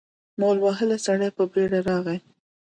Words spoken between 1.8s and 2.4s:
راغی.